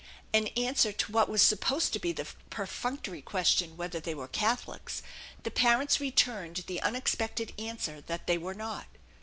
In 0.33 0.47
answer 0.57 0.91
to 0.91 1.11
what 1.11 1.29
was 1.29 1.43
supposed 1.43 1.93
to 1.93 1.99
be 1.99 2.11
the 2.11 2.25
perfunctory 2.49 3.21
question 3.21 3.77
whether 3.77 3.99
they 3.99 4.15
were 4.15 4.27
Catholics, 4.27 5.03
the 5.43 5.51
parents 5.51 5.99
returned 5.99 6.63
the 6.65 6.81
unexpected 6.81 7.53
answer 7.59 8.01
that 8.07 8.25
they 8.25 8.39
were 8.39 8.55
not. 8.55 8.87